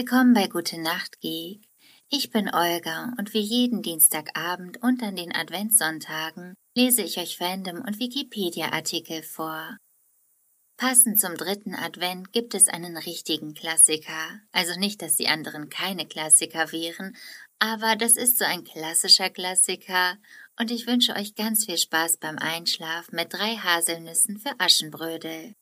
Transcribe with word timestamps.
Willkommen 0.00 0.32
bei 0.32 0.46
Gute 0.46 0.80
Nacht 0.80 1.20
Geek. 1.20 1.60
Ich 2.08 2.30
bin 2.30 2.48
Olga 2.48 3.12
und 3.18 3.34
wie 3.34 3.40
jeden 3.40 3.82
Dienstagabend 3.82 4.82
und 4.82 5.02
an 5.02 5.14
den 5.14 5.30
Adventssonntagen 5.34 6.54
lese 6.74 7.02
ich 7.02 7.18
euch 7.18 7.36
Fandom 7.36 7.82
und 7.82 7.98
Wikipedia-Artikel 7.98 9.22
vor. 9.22 9.76
Passend 10.78 11.20
zum 11.20 11.34
dritten 11.34 11.74
Advent 11.74 12.32
gibt 12.32 12.54
es 12.54 12.68
einen 12.68 12.96
richtigen 12.96 13.52
Klassiker. 13.52 14.40
Also 14.52 14.80
nicht, 14.80 15.02
dass 15.02 15.16
die 15.16 15.28
anderen 15.28 15.68
keine 15.68 16.06
Klassiker 16.08 16.72
wären, 16.72 17.14
aber 17.58 17.94
das 17.94 18.16
ist 18.16 18.38
so 18.38 18.46
ein 18.46 18.64
klassischer 18.64 19.28
Klassiker 19.28 20.16
und 20.58 20.70
ich 20.70 20.86
wünsche 20.86 21.14
euch 21.14 21.34
ganz 21.34 21.66
viel 21.66 21.76
Spaß 21.76 22.16
beim 22.16 22.38
Einschlaf 22.38 23.12
mit 23.12 23.34
drei 23.34 23.56
Haselnüssen 23.56 24.38
für 24.38 24.54
Aschenbrödel. 24.58 25.54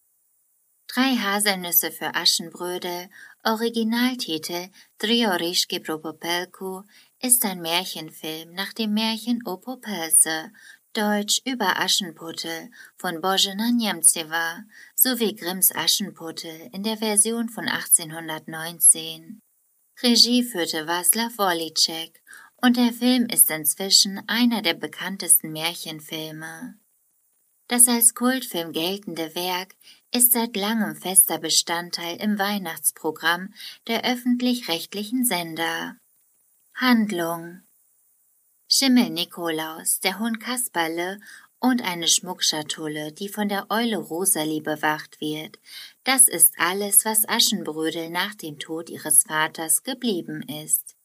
Drei 0.88 1.16
Haselnüsse 1.16 1.91
für 1.91 2.15
Aschenbrödel, 2.15 3.10
Originaltitel 3.45 4.70
Triorischki 4.98 5.80
Propopelku, 5.80 6.83
ist 7.20 7.45
ein 7.45 7.61
Märchenfilm 7.61 8.55
nach 8.55 8.73
dem 8.73 8.95
Märchen 8.95 9.47
Opopelse, 9.47 10.51
Deutsch 10.95 11.42
über 11.45 11.78
Aschenputtel 11.78 12.70
von 12.97 13.20
Bożena 13.20 13.70
Niemcewa 13.70 14.64
sowie 14.95 15.34
Grimms 15.34 15.70
Aschenputtel 15.74 16.70
in 16.73 16.83
der 16.83 16.97
Version 16.97 17.50
von 17.50 17.69
1819. 17.69 19.41
Regie 20.02 20.42
führte 20.42 20.86
Václav 20.86 21.36
Wolicek 21.36 22.23
und 22.56 22.78
der 22.78 22.95
Film 22.95 23.27
ist 23.27 23.50
inzwischen 23.50 24.27
einer 24.27 24.62
der 24.62 24.75
bekanntesten 24.75 25.52
Märchenfilme. 25.52 26.78
Das 27.69 27.86
als 27.86 28.14
Kultfilm 28.14 28.73
geltende 28.73 29.34
Werk 29.34 29.75
ist 30.12 30.33
seit 30.33 30.56
langem 30.56 30.97
fester 30.97 31.39
Bestandteil 31.39 32.17
im 32.17 32.39
Weihnachtsprogramm 32.39 33.53
der 33.87 34.05
öffentlich-rechtlichen 34.05 35.25
Sender. 35.25 35.97
Handlung 36.75 37.62
Schimmel 38.69 39.11
Nikolaus, 39.11 40.01
der 40.01 40.19
Hund 40.19 40.41
Kasperle 40.41 41.19
und 41.59 41.83
eine 41.83 42.06
Schmuckschatulle, 42.06 43.12
die 43.12 43.29
von 43.29 43.48
der 43.48 43.70
Eule 43.70 43.97
Rosalie 43.97 44.61
bewacht 44.61 45.20
wird. 45.20 45.59
Das 46.05 46.29
ist 46.29 46.55
alles, 46.59 47.05
was 47.05 47.29
Aschenbrödel 47.29 48.11
nach 48.11 48.34
dem 48.34 48.59
Tod 48.59 48.91
ihres 48.91 49.25
Vaters 49.25 49.83
geblieben 49.83 50.42
ist. 50.42 50.97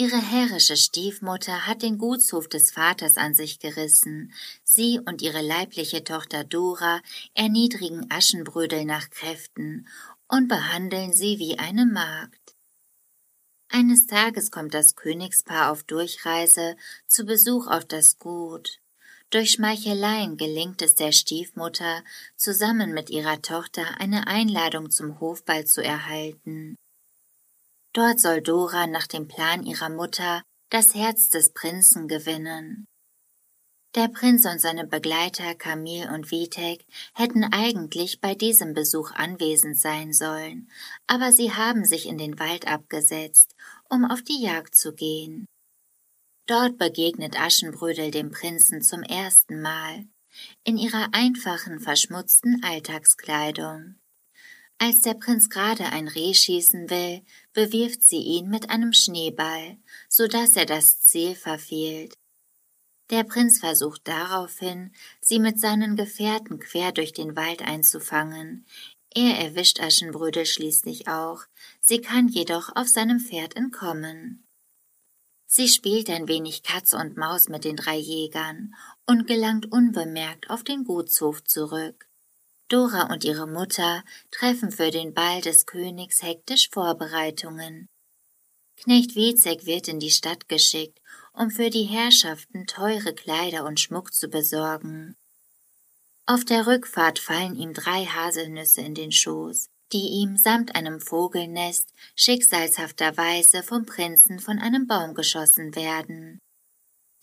Ihre 0.00 0.22
herrische 0.22 0.76
Stiefmutter 0.76 1.66
hat 1.66 1.82
den 1.82 1.98
Gutshof 1.98 2.46
des 2.46 2.70
Vaters 2.70 3.16
an 3.16 3.34
sich 3.34 3.58
gerissen. 3.58 4.32
Sie 4.62 5.00
und 5.00 5.22
ihre 5.22 5.42
leibliche 5.42 6.04
Tochter 6.04 6.44
Dora 6.44 7.02
erniedrigen 7.34 8.06
Aschenbrödel 8.08 8.84
nach 8.84 9.10
Kräften 9.10 9.88
und 10.28 10.46
behandeln 10.46 11.12
sie 11.12 11.40
wie 11.40 11.58
eine 11.58 11.84
Magd. 11.84 12.54
Eines 13.70 14.06
Tages 14.06 14.52
kommt 14.52 14.72
das 14.72 14.94
Königspaar 14.94 15.72
auf 15.72 15.82
Durchreise 15.82 16.76
zu 17.08 17.24
Besuch 17.24 17.66
auf 17.66 17.84
das 17.84 18.18
Gut. 18.18 18.78
Durch 19.30 19.50
Schmeicheleien 19.50 20.36
gelingt 20.36 20.80
es 20.80 20.94
der 20.94 21.10
Stiefmutter, 21.10 22.04
zusammen 22.36 22.94
mit 22.94 23.10
ihrer 23.10 23.42
Tochter 23.42 24.00
eine 24.00 24.28
Einladung 24.28 24.92
zum 24.92 25.18
Hofball 25.18 25.66
zu 25.66 25.82
erhalten. 25.82 26.76
Dort 27.98 28.20
soll 28.20 28.40
Dora 28.42 28.86
nach 28.86 29.08
dem 29.08 29.26
Plan 29.26 29.64
ihrer 29.64 29.88
Mutter 29.88 30.44
das 30.70 30.94
Herz 30.94 31.30
des 31.30 31.52
Prinzen 31.52 32.06
gewinnen. 32.06 32.84
Der 33.96 34.06
Prinz 34.06 34.44
und 34.44 34.60
seine 34.60 34.86
Begleiter 34.86 35.56
Camille 35.56 36.08
und 36.14 36.30
Vitek 36.30 36.84
hätten 37.12 37.42
eigentlich 37.42 38.20
bei 38.20 38.36
diesem 38.36 38.72
Besuch 38.72 39.10
anwesend 39.10 39.76
sein 39.76 40.12
sollen, 40.12 40.70
aber 41.08 41.32
sie 41.32 41.52
haben 41.52 41.84
sich 41.84 42.06
in 42.06 42.18
den 42.18 42.38
Wald 42.38 42.68
abgesetzt, 42.68 43.56
um 43.90 44.04
auf 44.04 44.22
die 44.22 44.44
Jagd 44.44 44.76
zu 44.76 44.94
gehen. 44.94 45.46
Dort 46.46 46.78
begegnet 46.78 47.34
Aschenbrödel 47.36 48.12
dem 48.12 48.30
Prinzen 48.30 48.80
zum 48.80 49.02
ersten 49.02 49.60
Mal, 49.60 50.06
in 50.62 50.78
ihrer 50.78 51.08
einfachen, 51.14 51.80
verschmutzten 51.80 52.62
Alltagskleidung. 52.62 53.96
Als 54.80 55.00
der 55.00 55.14
Prinz 55.14 55.50
gerade 55.50 55.86
ein 55.86 56.06
Reh 56.06 56.34
schießen 56.34 56.88
will, 56.88 57.22
bewirft 57.52 58.02
sie 58.02 58.20
ihn 58.20 58.48
mit 58.48 58.70
einem 58.70 58.92
Schneeball, 58.92 59.76
so 60.08 60.28
dass 60.28 60.54
er 60.54 60.66
das 60.66 61.00
Ziel 61.00 61.34
verfehlt. 61.34 62.14
Der 63.10 63.24
Prinz 63.24 63.58
versucht 63.58 64.06
daraufhin, 64.06 64.92
sie 65.20 65.40
mit 65.40 65.58
seinen 65.58 65.96
Gefährten 65.96 66.60
quer 66.60 66.92
durch 66.92 67.12
den 67.12 67.34
Wald 67.36 67.62
einzufangen. 67.62 68.66
Er 69.14 69.38
erwischt 69.38 69.80
Aschenbrödel 69.80 70.46
schließlich 70.46 71.08
auch, 71.08 71.42
sie 71.80 72.00
kann 72.00 72.28
jedoch 72.28 72.76
auf 72.76 72.86
seinem 72.86 73.18
Pferd 73.18 73.56
entkommen. 73.56 74.44
Sie 75.46 75.66
spielt 75.66 76.10
ein 76.10 76.28
wenig 76.28 76.62
Katz 76.62 76.92
und 76.92 77.16
Maus 77.16 77.48
mit 77.48 77.64
den 77.64 77.76
drei 77.76 77.96
Jägern 77.96 78.74
und 79.06 79.26
gelangt 79.26 79.72
unbemerkt 79.72 80.50
auf 80.50 80.62
den 80.62 80.84
Gutshof 80.84 81.42
zurück. 81.42 82.07
Dora 82.68 83.10
und 83.12 83.24
ihre 83.24 83.46
Mutter 83.46 84.04
treffen 84.30 84.70
für 84.70 84.90
den 84.90 85.14
Ball 85.14 85.40
des 85.40 85.64
Königs 85.64 86.22
hektisch 86.22 86.68
Vorbereitungen. 86.70 87.88
Knecht 88.76 89.16
Wezek 89.16 89.66
wird 89.66 89.88
in 89.88 89.98
die 89.98 90.10
Stadt 90.10 90.48
geschickt, 90.48 91.00
um 91.32 91.50
für 91.50 91.70
die 91.70 91.84
Herrschaften 91.84 92.66
teure 92.66 93.14
Kleider 93.14 93.64
und 93.64 93.80
Schmuck 93.80 94.12
zu 94.12 94.28
besorgen. 94.28 95.16
Auf 96.26 96.44
der 96.44 96.66
Rückfahrt 96.66 97.18
fallen 97.18 97.56
ihm 97.56 97.72
drei 97.72 98.04
Haselnüsse 98.04 98.82
in 98.82 98.94
den 98.94 99.12
Schoß, 99.12 99.70
die 99.92 100.08
ihm 100.20 100.36
samt 100.36 100.74
einem 100.76 101.00
Vogelnest 101.00 101.88
schicksalshafterweise 102.16 103.62
vom 103.62 103.86
Prinzen 103.86 104.38
von 104.38 104.58
einem 104.58 104.86
Baum 104.86 105.14
geschossen 105.14 105.74
werden. 105.74 106.38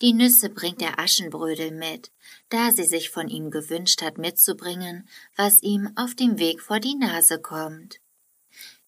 Die 0.02 0.12
Nüsse 0.12 0.50
bringt 0.50 0.82
der 0.82 0.98
Aschenbrödel 0.98 1.70
mit, 1.70 2.12
da 2.50 2.70
sie 2.70 2.84
sich 2.84 3.08
von 3.08 3.28
ihm 3.28 3.50
gewünscht 3.50 4.02
hat 4.02 4.18
mitzubringen, 4.18 5.08
was 5.36 5.62
ihm 5.62 5.90
auf 5.96 6.14
dem 6.14 6.38
Weg 6.38 6.60
vor 6.60 6.80
die 6.80 6.96
Nase 6.96 7.40
kommt. 7.40 8.00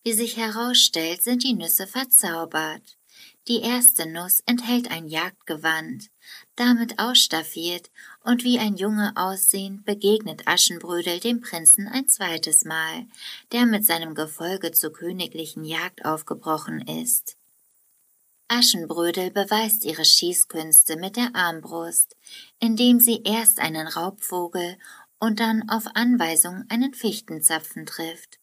Wie 0.04 0.12
sich 0.12 0.36
herausstellt, 0.36 1.22
sind 1.22 1.44
die 1.44 1.54
Nüsse 1.54 1.86
verzaubert. 1.86 2.98
Die 3.48 3.62
erste 3.62 4.04
Nuss 4.04 4.40
enthält 4.44 4.90
ein 4.90 5.08
Jagdgewand, 5.08 6.10
damit 6.56 6.98
ausstaffiert 6.98 7.90
und 8.22 8.44
wie 8.44 8.58
ein 8.58 8.76
Junge 8.76 9.12
aussehend 9.16 9.86
begegnet 9.86 10.46
Aschenbrödel 10.46 11.20
dem 11.20 11.40
Prinzen 11.40 11.88
ein 11.88 12.06
zweites 12.06 12.66
Mal, 12.66 13.06
der 13.52 13.64
mit 13.64 13.86
seinem 13.86 14.14
Gefolge 14.14 14.72
zur 14.72 14.92
königlichen 14.92 15.64
Jagd 15.64 16.04
aufgebrochen 16.04 16.86
ist. 16.86 17.37
Aschenbrödel 18.48 19.30
beweist 19.30 19.84
ihre 19.84 20.06
Schießkünste 20.06 20.96
mit 20.96 21.16
der 21.16 21.34
Armbrust, 21.34 22.16
indem 22.58 22.98
sie 22.98 23.22
erst 23.22 23.60
einen 23.60 23.86
Raubvogel 23.86 24.78
und 25.18 25.38
dann 25.38 25.68
auf 25.68 25.84
Anweisung 25.94 26.64
einen 26.68 26.94
Fichtenzapfen 26.94 27.84
trifft. 27.84 28.38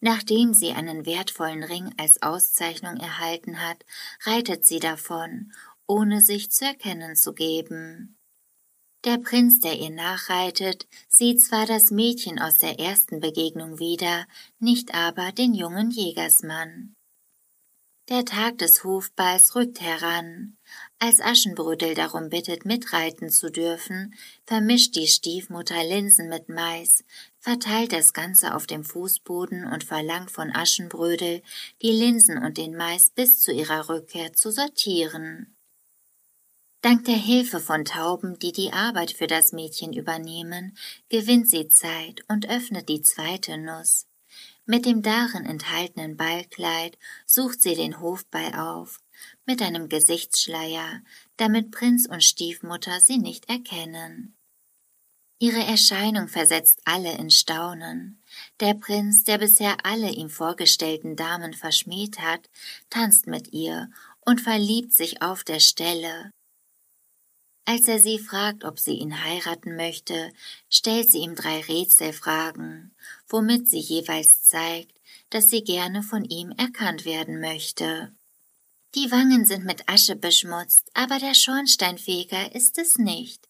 Nachdem 0.00 0.52
sie 0.52 0.72
einen 0.72 1.06
wertvollen 1.06 1.62
Ring 1.62 1.94
als 1.96 2.20
Auszeichnung 2.22 2.96
erhalten 2.96 3.62
hat, 3.62 3.84
reitet 4.24 4.66
sie 4.66 4.80
davon, 4.80 5.52
ohne 5.86 6.20
sich 6.20 6.50
zu 6.50 6.64
erkennen 6.64 7.14
zu 7.16 7.32
geben. 7.32 8.18
Der 9.04 9.18
Prinz, 9.18 9.60
der 9.60 9.78
ihr 9.78 9.90
nachreitet, 9.90 10.88
sieht 11.08 11.42
zwar 11.42 11.66
das 11.66 11.90
Mädchen 11.90 12.38
aus 12.40 12.58
der 12.58 12.80
ersten 12.80 13.20
Begegnung 13.20 13.78
wieder, 13.78 14.26
nicht 14.58 14.94
aber 14.94 15.30
den 15.30 15.54
jungen 15.54 15.90
Jägersmann. 15.90 16.93
Der 18.10 18.26
Tag 18.26 18.58
des 18.58 18.84
Hofballs 18.84 19.54
rückt 19.54 19.80
heran. 19.80 20.58
Als 20.98 21.22
Aschenbrödel 21.22 21.94
darum 21.94 22.28
bittet, 22.28 22.66
mitreiten 22.66 23.30
zu 23.30 23.50
dürfen, 23.50 24.14
vermischt 24.44 24.94
die 24.94 25.06
Stiefmutter 25.06 25.82
Linsen 25.82 26.28
mit 26.28 26.50
Mais, 26.50 27.02
verteilt 27.38 27.92
das 27.92 28.12
Ganze 28.12 28.54
auf 28.54 28.66
dem 28.66 28.84
Fußboden 28.84 29.64
und 29.64 29.84
verlangt 29.84 30.30
von 30.30 30.54
Aschenbrödel, 30.54 31.42
die 31.80 31.92
Linsen 31.92 32.36
und 32.36 32.58
den 32.58 32.76
Mais 32.76 33.08
bis 33.08 33.40
zu 33.40 33.52
ihrer 33.52 33.88
Rückkehr 33.88 34.34
zu 34.34 34.50
sortieren. 34.50 35.56
Dank 36.82 37.06
der 37.06 37.16
Hilfe 37.16 37.58
von 37.58 37.86
Tauben, 37.86 38.38
die 38.38 38.52
die 38.52 38.74
Arbeit 38.74 39.12
für 39.12 39.26
das 39.26 39.52
Mädchen 39.52 39.94
übernehmen, 39.94 40.76
gewinnt 41.08 41.48
sie 41.48 41.68
Zeit 41.68 42.20
und 42.28 42.50
öffnet 42.50 42.90
die 42.90 43.00
zweite 43.00 43.56
Nuss. 43.56 44.04
Mit 44.66 44.86
dem 44.86 45.02
darin 45.02 45.44
enthaltenen 45.44 46.16
Ballkleid 46.16 46.98
sucht 47.26 47.60
sie 47.60 47.74
den 47.74 48.00
Hofball 48.00 48.54
auf, 48.54 48.98
mit 49.44 49.60
einem 49.60 49.90
Gesichtsschleier, 49.90 51.02
damit 51.36 51.70
Prinz 51.70 52.06
und 52.06 52.24
Stiefmutter 52.24 53.00
sie 53.00 53.18
nicht 53.18 53.50
erkennen. 53.50 54.34
Ihre 55.38 55.62
Erscheinung 55.62 56.28
versetzt 56.28 56.80
alle 56.86 57.12
in 57.18 57.28
Staunen. 57.28 58.22
Der 58.60 58.72
Prinz, 58.72 59.24
der 59.24 59.36
bisher 59.36 59.76
alle 59.84 60.10
ihm 60.10 60.30
vorgestellten 60.30 61.16
Damen 61.16 61.52
verschmäht 61.52 62.20
hat, 62.20 62.48
tanzt 62.88 63.26
mit 63.26 63.52
ihr 63.52 63.90
und 64.20 64.40
verliebt 64.40 64.92
sich 64.94 65.20
auf 65.20 65.44
der 65.44 65.60
Stelle. 65.60 66.30
Als 67.66 67.88
er 67.88 67.98
sie 67.98 68.18
fragt, 68.18 68.64
ob 68.64 68.78
sie 68.78 68.94
ihn 68.94 69.24
heiraten 69.24 69.76
möchte, 69.76 70.32
stellt 70.68 71.10
sie 71.10 71.18
ihm 71.18 71.34
drei 71.34 71.60
Rätselfragen, 71.60 72.94
womit 73.28 73.68
sie 73.68 73.80
jeweils 73.80 74.42
zeigt, 74.42 74.92
dass 75.30 75.48
sie 75.48 75.64
gerne 75.64 76.02
von 76.02 76.24
ihm 76.24 76.50
erkannt 76.58 77.04
werden 77.04 77.40
möchte. 77.40 78.12
Die 78.94 79.10
Wangen 79.10 79.44
sind 79.44 79.64
mit 79.64 79.88
Asche 79.88 80.14
beschmutzt, 80.14 80.88
aber 80.94 81.18
der 81.18 81.34
Schornsteinfeger 81.34 82.54
ist 82.54 82.78
es 82.78 82.96
nicht. 82.96 83.48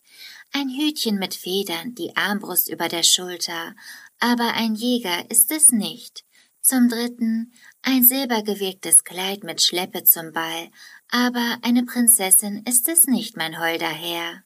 Ein 0.52 0.70
Hütchen 0.70 1.18
mit 1.18 1.34
Federn, 1.34 1.94
die 1.94 2.16
Armbrust 2.16 2.70
über 2.70 2.88
der 2.88 3.02
Schulter, 3.02 3.74
aber 4.20 4.54
ein 4.54 4.74
Jäger 4.74 5.30
ist 5.30 5.50
es 5.50 5.70
nicht. 5.70 6.24
Zum 6.62 6.88
dritten 6.88 7.52
ein 7.82 8.04
silbergewirktes 8.04 9.04
Kleid 9.04 9.44
mit 9.44 9.60
Schleppe 9.60 10.04
zum 10.04 10.32
Ball, 10.32 10.70
aber 11.14 11.58
eine 11.62 11.84
Prinzessin 11.84 12.64
ist 12.64 12.88
es 12.88 13.06
nicht, 13.06 13.36
mein 13.36 13.60
holder 13.60 13.86
Herr. 13.86 14.42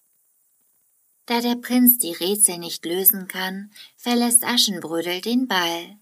Da 1.25 1.41
der 1.41 1.57
Prinz 1.57 1.97
die 1.97 2.13
Rätsel 2.13 2.59
nicht 2.59 2.85
lösen 2.85 3.27
kann, 3.27 3.73
verlässt 3.97 4.45
Aschenbrödel 4.45 5.23
den 5.23 5.49
Ball. 5.49 5.97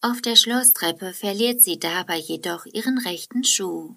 Auf 0.00 0.22
der 0.22 0.36
Schlosstreppe 0.36 1.12
verliert 1.12 1.60
sie 1.60 1.80
dabei 1.80 2.18
jedoch 2.18 2.66
ihren 2.66 2.98
rechten 2.98 3.42
Schuh. 3.42 3.96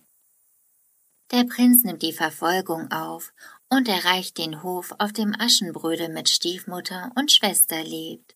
Der 1.29 1.43
Prinz 1.43 1.83
nimmt 1.83 2.01
die 2.01 2.13
Verfolgung 2.13 2.91
auf 2.91 3.31
und 3.69 3.87
erreicht 3.87 4.39
den 4.39 4.63
Hof, 4.63 4.95
auf 4.97 5.13
dem 5.13 5.39
Aschenbrödel 5.39 6.09
mit 6.09 6.27
Stiefmutter 6.27 7.11
und 7.13 7.31
Schwester 7.31 7.83
lebt. 7.83 8.35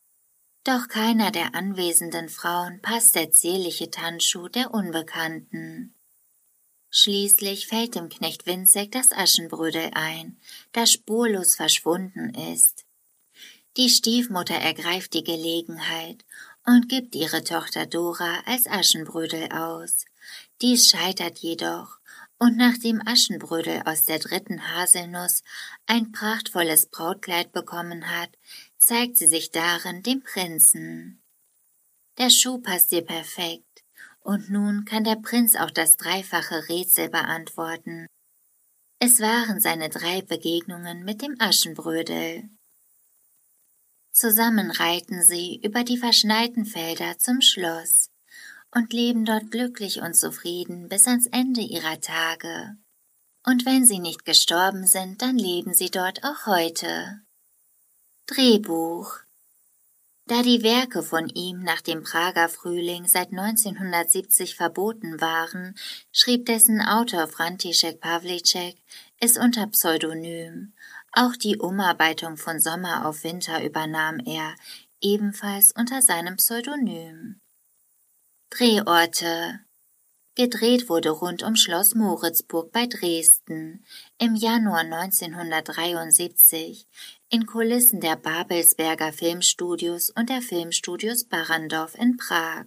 Doch 0.64 0.88
keiner 0.90 1.32
der 1.32 1.56
anwesenden 1.56 2.30
Frauen 2.30 2.84
passt 2.84 3.16
der 3.16 3.32
zierliche 3.32 3.90
Tanzschuh 3.90 4.48
der 4.48 4.76
Unbekannten. 4.76 5.96
Schließlich 6.96 7.66
fällt 7.66 7.96
dem 7.96 8.08
Knecht 8.08 8.46
Winzek 8.46 8.92
das 8.92 9.12
Aschenbrödel 9.12 9.90
ein, 9.96 10.38
das 10.74 10.92
spurlos 10.92 11.56
verschwunden 11.56 12.36
ist. 12.54 12.86
Die 13.78 13.90
Stiefmutter 13.90 14.54
ergreift 14.54 15.16
die 15.16 15.24
Gelegenheit 15.24 16.24
und 16.68 16.90
gibt 16.90 17.16
ihre 17.16 17.44
Tochter 17.44 17.88
Dora 17.88 18.42
als 18.46 18.68
Aschenbrödel 18.68 19.52
aus. 19.52 20.06
Dies 20.62 20.88
scheitert 20.88 21.40
jedoch, 21.40 21.98
und 22.38 22.58
nachdem 22.58 23.02
Aschenbrödel 23.08 23.82
aus 23.86 24.04
der 24.04 24.20
dritten 24.20 24.62
Haselnuss 24.76 25.42
ein 25.88 26.12
prachtvolles 26.12 26.92
Brautkleid 26.92 27.52
bekommen 27.54 28.08
hat, 28.12 28.30
zeigt 28.78 29.18
sie 29.18 29.28
sich 29.28 29.50
darin 29.50 30.04
dem 30.04 30.22
Prinzen. 30.22 31.24
Der 32.20 32.30
Schuh 32.30 32.60
passt 32.60 32.92
ihr 32.92 33.02
perfekt, 33.02 33.83
und 34.24 34.50
nun 34.50 34.86
kann 34.86 35.04
der 35.04 35.18
Prinz 35.18 35.56
auch 35.56 35.72
das 35.72 35.98
dreifache 35.98 36.68
Rätsel 36.70 37.10
beantworten. 37.10 38.08
Es 39.00 39.20
waren 39.20 39.60
seine 39.60 39.90
drei 39.90 40.22
Begegnungen 40.22 41.04
mit 41.04 41.22
dem 41.22 41.36
Aschenbrödel. 41.40 42.50
Zusammen 44.14 44.72
reiten 44.72 45.22
sie 45.24 45.60
über 45.64 45.84
die 45.84 45.98
verschneiten 45.98 46.66
Felder 46.66 47.18
zum 47.18 47.42
Schloss 47.42 48.10
und 48.72 48.94
leben 48.94 49.26
dort 49.26 49.52
glücklich 49.52 50.02
und 50.02 50.16
zufrieden 50.16 50.88
bis 50.88 51.08
ans 51.08 51.28
Ende 51.28 51.62
ihrer 51.62 52.00
Tage. 52.00 52.78
Und 53.46 53.66
wenn 53.66 53.86
sie 53.86 54.00
nicht 54.00 54.24
gestorben 54.24 54.88
sind, 54.88 55.22
dann 55.22 55.38
leben 55.38 55.74
sie 55.74 55.90
dort 55.90 56.24
auch 56.24 56.46
heute. 56.46 57.20
Drehbuch 58.26 59.23
Da 60.26 60.42
die 60.42 60.64
Werke 60.64 61.04
von 61.04 61.28
ihm 61.28 61.60
nach 61.60 61.82
dem 61.82 62.04
Prager 62.04 62.48
Frühling 62.48 63.08
seit 63.08 63.32
1970 63.32 64.56
verboten 64.56 65.20
waren, 65.20 65.76
schrieb 66.14 66.46
dessen 66.46 66.82
Autor 66.82 67.28
František 67.28 68.00
Pavlicek 68.00 68.78
es 69.20 69.38
unter 69.38 69.68
Pseudonym. 69.68 70.74
Auch 71.12 71.36
die 71.36 71.58
Umarbeitung 71.58 72.38
von 72.38 72.60
Sommer 72.60 73.06
auf 73.06 73.26
Winter 73.26 73.64
übernahm 73.66 74.20
er, 74.26 74.56
ebenfalls 75.02 75.74
unter 75.74 76.02
seinem 76.02 76.38
Pseudonym. 76.38 77.42
Drehorte 78.50 79.60
Gedreht 80.36 80.90
wurde 80.90 81.12
rund 81.12 81.44
um 81.44 81.56
Schloss 81.56 81.94
Moritzburg 81.94 82.72
bei 82.72 82.88
Dresden 82.88 83.86
im 84.18 84.34
Januar 84.34 84.80
1973 84.80 86.88
in 87.30 87.46
Kulissen 87.46 88.02
der 88.02 88.16
Babelsberger 88.16 89.14
Filmstudios 89.14 90.10
und 90.10 90.32
der 90.32 90.42
Filmstudios 90.42 91.26
Barrandov 91.26 91.94
in 91.94 92.18
Prag 92.18 92.66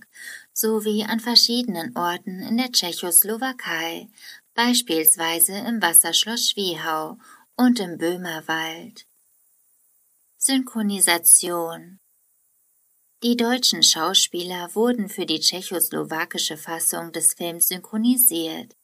sowie 0.53 1.05
an 1.05 1.19
verschiedenen 1.19 1.97
Orten 1.97 2.41
in 2.41 2.57
der 2.57 2.71
Tschechoslowakei, 2.71 4.11
beispielsweise 4.55 5.59
im 5.59 5.83
Wasserschloss 5.83 6.51
Schwiehau 6.51 7.19
und 7.57 7.81
im 7.81 7.99
Böhmerwald. 7.99 9.07
Synchronisation 10.39 11.99
die 13.23 13.37
deutschen 13.37 13.83
Schauspieler 13.83 14.75
wurden 14.75 15.09
für 15.09 15.27
die 15.27 15.41
tschechoslowakische 15.41 16.57
Fassung 16.57 17.13
des 17.13 17.35
Films 17.35 17.69
synchronisiert. 17.69 18.77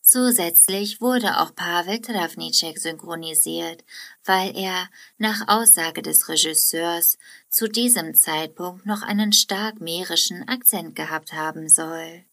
Zusätzlich 0.00 1.00
wurde 1.00 1.38
auch 1.38 1.54
Pavel 1.54 2.00
Travnicek 2.00 2.78
synchronisiert, 2.78 3.84
weil 4.24 4.54
er, 4.56 4.88
nach 5.16 5.48
Aussage 5.48 6.02
des 6.02 6.28
Regisseurs, 6.28 7.16
zu 7.48 7.68
diesem 7.68 8.14
Zeitpunkt 8.14 8.84
noch 8.84 9.02
einen 9.02 9.32
stark 9.32 9.80
mährischen 9.80 10.46
Akzent 10.46 10.94
gehabt 10.94 11.32
haben 11.32 11.68
soll. 11.68 12.24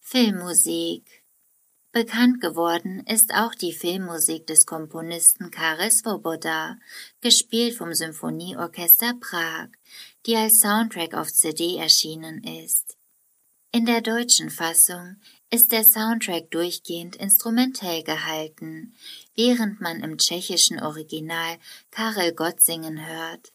Filmmusik 0.00 1.19
Bekannt 1.92 2.40
geworden 2.40 3.04
ist 3.06 3.34
auch 3.34 3.52
die 3.52 3.72
Filmmusik 3.72 4.46
des 4.46 4.64
Komponisten 4.64 5.50
Karel 5.50 5.90
Svoboda, 5.90 6.76
gespielt 7.20 7.76
vom 7.76 7.92
Symphonieorchester 7.94 9.14
Prag, 9.14 9.70
die 10.24 10.36
als 10.36 10.60
Soundtrack 10.60 11.14
auf 11.14 11.32
CD 11.32 11.78
erschienen 11.78 12.44
ist. 12.44 12.96
In 13.72 13.86
der 13.86 14.02
deutschen 14.02 14.50
Fassung 14.50 15.16
ist 15.50 15.72
der 15.72 15.82
Soundtrack 15.82 16.52
durchgehend 16.52 17.16
instrumentell 17.16 18.04
gehalten, 18.04 18.94
während 19.34 19.80
man 19.80 20.00
im 20.04 20.16
tschechischen 20.16 20.80
Original 20.80 21.58
Karel 21.90 22.32
Gott 22.32 22.60
singen 22.60 23.04
hört. 23.04 23.52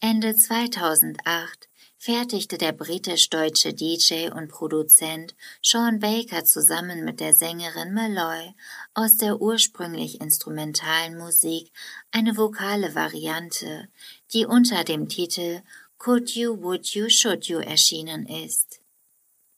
Ende 0.00 0.34
2008 0.34 1.68
fertigte 2.06 2.56
der 2.56 2.70
britisch-deutsche 2.70 3.74
DJ 3.74 4.28
und 4.30 4.46
Produzent 4.46 5.34
Sean 5.60 5.98
Baker 5.98 6.44
zusammen 6.44 7.04
mit 7.04 7.18
der 7.18 7.34
Sängerin 7.34 7.92
Malloy 7.94 8.54
aus 8.94 9.16
der 9.16 9.40
ursprünglich 9.40 10.20
instrumentalen 10.20 11.18
Musik 11.18 11.72
eine 12.12 12.36
vokale 12.36 12.94
Variante, 12.94 13.88
die 14.32 14.46
unter 14.46 14.84
dem 14.84 15.08
Titel 15.08 15.62
Could 15.98 16.30
You, 16.30 16.62
Would 16.62 16.86
You, 16.94 17.08
Should 17.08 17.46
You 17.46 17.58
erschienen 17.58 18.26
ist. 18.26 18.78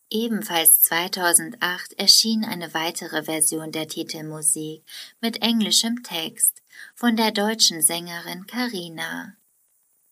Ebenfalls 0.08 0.80
2008 0.84 1.98
erschien 1.98 2.46
eine 2.46 2.72
weitere 2.72 3.24
Version 3.24 3.72
der 3.72 3.88
Titelmusik 3.88 4.84
mit 5.20 5.42
englischem 5.42 6.02
Text 6.02 6.62
von 6.94 7.14
der 7.14 7.30
deutschen 7.30 7.82
Sängerin 7.82 8.46
Carina. 8.46 9.34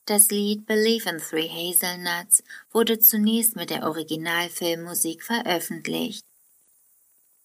Das 0.06 0.30
Lied 0.30 0.66
Believe 0.66 1.10
in 1.10 1.18
Three 1.18 1.48
Hazelnuts 1.48 2.44
wurde 2.70 3.00
zunächst 3.00 3.56
mit 3.56 3.70
der 3.70 3.82
Originalfilmmusik 3.82 5.24
veröffentlicht. 5.24 6.24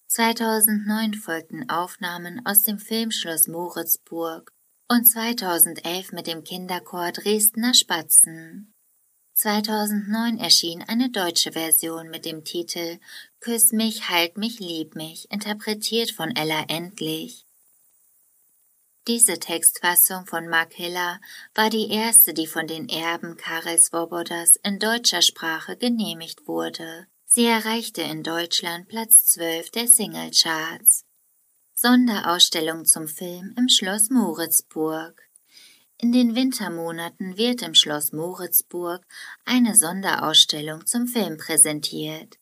2009 0.09 1.15
folgten 1.15 1.67
Aufnahmen 1.71 2.45
aus 2.45 2.61
dem 2.61 2.77
Film 2.77 3.09
Schloss 3.09 3.47
Moritzburg 3.47 4.51
und 4.87 5.05
2011 5.05 6.11
mit 6.11 6.27
dem 6.27 6.43
Kinderchor 6.43 7.11
Dresdner 7.11 7.73
Spatzen. 7.73 8.71
2009 9.33 10.37
erschien 10.37 10.83
eine 10.83 11.09
deutsche 11.09 11.53
Version 11.53 12.11
mit 12.11 12.25
dem 12.25 12.43
Titel 12.43 12.99
Küss 13.39 13.71
mich, 13.71 14.09
halt 14.09 14.37
mich, 14.37 14.59
lieb 14.59 14.95
mich, 14.95 15.31
interpretiert 15.31 16.11
von 16.11 16.35
Ella 16.35 16.65
Endlich. 16.67 17.47
Diese 19.07 19.39
Textfassung 19.39 20.27
von 20.27 20.47
Mark 20.47 20.73
Hiller 20.73 21.19
war 21.55 21.71
die 21.71 21.89
erste, 21.89 22.35
die 22.35 22.45
von 22.45 22.67
den 22.67 22.87
Erben 22.87 23.35
Karel 23.35 23.79
Swobodas 23.79 24.57
in 24.57 24.77
deutscher 24.77 25.23
Sprache 25.23 25.75
genehmigt 25.75 26.47
wurde. 26.47 27.07
Sie 27.25 27.45
erreichte 27.45 28.03
in 28.03 28.21
Deutschland 28.21 28.89
Platz 28.89 29.25
12 29.27 29.71
der 29.71 29.87
Singlecharts. 29.87 31.05
Sonderausstellung 31.73 32.85
zum 32.85 33.07
Film 33.07 33.55
im 33.57 33.69
Schloss 33.69 34.11
Moritzburg. 34.11 35.19
In 35.97 36.11
den 36.11 36.35
Wintermonaten 36.35 37.37
wird 37.37 37.63
im 37.63 37.73
Schloss 37.73 38.11
Moritzburg 38.11 39.03
eine 39.45 39.75
Sonderausstellung 39.75 40.85
zum 40.85 41.07
Film 41.07 41.37
präsentiert. 41.37 42.37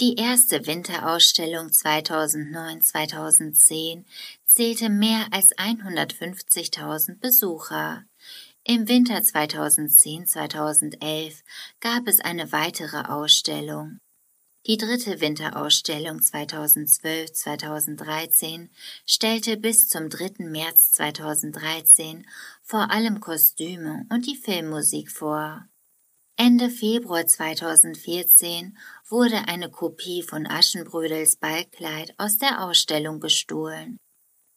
Die 0.00 0.16
erste 0.16 0.66
Winterausstellung 0.66 1.68
2009-2010 1.68 4.04
zählte 4.54 4.90
mehr 4.90 5.26
als 5.30 5.56
150.000 5.56 7.20
Besucher. 7.20 8.04
Im 8.64 8.86
Winter 8.86 9.16
2010-2011 9.16 11.42
gab 11.80 12.06
es 12.06 12.20
eine 12.20 12.52
weitere 12.52 13.08
Ausstellung. 13.08 13.98
Die 14.66 14.76
dritte 14.76 15.20
Winterausstellung 15.20 16.18
2012-2013 16.18 18.68
stellte 19.06 19.56
bis 19.56 19.88
zum 19.88 20.10
3. 20.10 20.44
März 20.44 20.92
2013 20.92 22.24
vor 22.62 22.92
allem 22.92 23.18
Kostüme 23.20 24.06
und 24.10 24.26
die 24.26 24.36
Filmmusik 24.36 25.10
vor. 25.10 25.66
Ende 26.36 26.70
Februar 26.70 27.26
2014 27.26 28.78
wurde 29.08 29.48
eine 29.48 29.70
Kopie 29.70 30.22
von 30.22 30.46
Aschenbrödels 30.46 31.34
Ballkleid 31.36 32.14
aus 32.18 32.38
der 32.38 32.64
Ausstellung 32.64 33.18
gestohlen. 33.18 33.98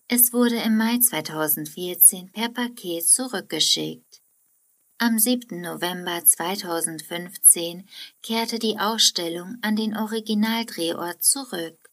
Es 0.08 0.34
wurde 0.34 0.58
im 0.58 0.78
Mai 0.78 1.00
2014 1.00 2.32
per 2.32 2.50
Paket 2.50 3.10
zurückgeschickt. 3.10 4.22
Am 5.00 5.18
7. 5.18 5.60
November 5.62 6.24
2015 6.24 7.90
kehrte 8.22 8.60
die 8.60 8.78
Ausstellung 8.78 9.58
an 9.64 9.76
den 9.76 9.98
Originaldrehort 9.98 11.24
zurück. 11.24 11.90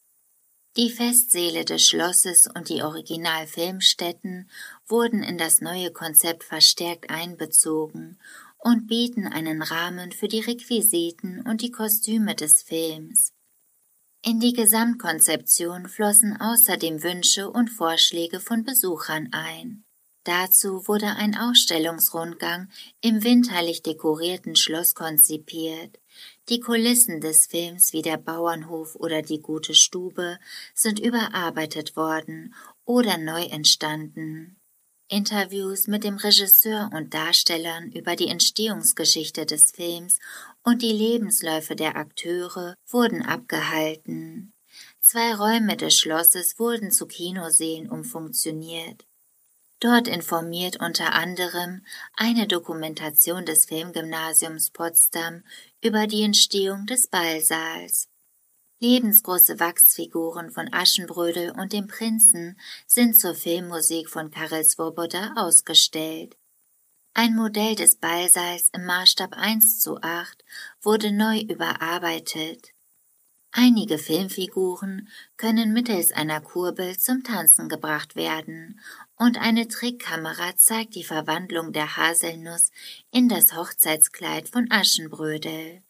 Die 0.77 0.91
Festsäle 0.91 1.65
des 1.65 1.89
Schlosses 1.89 2.47
und 2.55 2.69
die 2.69 2.83
Originalfilmstätten 2.83 4.51
wurden 4.87 5.23
in 5.23 5.39
das 5.39 5.63
neue 5.63 5.91
Konzept 5.91 6.45
verstärkt 6.45 7.09
einbezogen 7.09 8.19
und 8.59 8.89
bieten 8.89 9.27
einen 9.27 9.63
Rahmen 9.63 10.13
für 10.13 10.29
die 10.29 10.41
Requisiten 10.41 11.41
und 11.41 11.63
die 11.63 11.71
Kostüme 11.71 12.35
des 12.35 12.63
Films. 12.63 13.33
In 14.25 14.39
die 14.39 14.53
Gesamtkonzeption 14.53 15.89
flossen 15.89 16.41
außerdem 16.41 17.03
Wünsche 17.03 17.51
und 17.51 17.69
Vorschläge 17.69 18.39
von 18.39 18.63
Besuchern 18.63 19.31
ein. 19.33 19.83
Dazu 20.23 20.87
wurde 20.87 21.09
ein 21.17 21.37
Ausstellungsrundgang 21.37 22.69
im 23.01 23.25
winterlich 23.25 23.83
dekorierten 23.83 24.55
Schloss 24.55 24.95
konzipiert. 24.95 25.99
Die 26.49 26.61
Kulissen 26.61 27.21
des 27.21 27.47
Films 27.47 27.93
wie 27.93 28.03
der 28.03 28.17
Bauernhof 28.17 28.95
oder 28.95 29.23
die 29.23 29.41
gute 29.41 29.75
Stube 29.75 30.39
sind 30.73 31.01
überarbeitet 31.01 31.97
worden 31.97 32.55
oder 32.85 33.19
neu 33.19 33.43
entstanden. 33.43 34.57
Interviews 35.09 35.89
mit 35.89 36.05
dem 36.05 36.17
Regisseur 36.17 36.91
und 36.95 37.13
Darstellern 37.13 37.91
über 37.91 38.15
die 38.15 38.29
Entstehungsgeschichte 38.29 39.45
des 39.45 39.73
Films 39.73 40.19
und 40.65 40.83
die 40.83 40.93
Lebensläufe 40.93 41.77
der 41.77 41.97
Akteure 41.97 42.75
wurden 42.89 43.23
abgehalten. 43.23 44.53
Zwei 45.01 45.35
Räume 45.35 45.77
des 45.77 45.99
Schlosses 45.99 46.59
wurden 46.59 46.91
zu 46.91 47.07
Kinoseen 47.07 47.91
umfunktioniert. 47.91 49.05
Dort 49.81 50.07
informiert 50.07 50.77
unter 50.77 51.13
anderem 51.13 51.85
eine 52.15 52.47
Dokumentation 52.47 53.45
des 53.45 53.65
Filmgymnasiums 53.65 54.71
Potsdam 54.71 55.43
über 55.83 56.07
die 56.07 56.23
Entstehung 56.23 56.87
des 56.87 57.09
Ballsaals. 57.09 58.09
Lebensgroße 58.79 59.59
Wachsfiguren 59.59 60.51
von 60.51 60.73
Aschenbrödel 60.73 61.51
und 61.51 61.73
dem 61.73 61.89
Prinzen 61.89 62.59
sind 62.87 63.17
zur 63.19 63.35
Filmmusik 63.35 64.09
von 64.09 64.31
Karel 64.31 64.65
Svoboda 64.65 65.35
ausgestellt. 65.37 66.37
Ein 67.15 67.37
Modell 67.37 67.75
des 67.75 67.97
Ballsaals 67.97 68.71
im 68.73 68.87
Maßstab 68.87 69.35
1 69.37 69.81
zu 69.81 70.01
8 70.01 70.43
wurde 70.81 71.13
neu 71.13 71.41
überarbeitet. 71.41 72.71
Einige 73.51 73.99
Filmfiguren 73.99 75.09
können 75.37 75.75
mittels 75.75 76.13
einer 76.13 76.41
Kurbel 76.41 76.99
zum 76.99 77.23
Tanzen 77.23 77.69
gebracht 77.69 78.17
werden 78.17 78.81
und 79.17 79.39
eine 79.39 79.69
Trickkamera 79.69 80.57
zeigt 80.57 80.95
die 80.95 81.05
Verwandlung 81.05 81.75
der 81.75 81.99
Haselnuss 81.99 82.71
in 83.11 83.29
das 83.29 83.55
Hochzeitskleid 83.55 84.49
von 84.49 84.71
Aschenbrödel. 84.71 85.83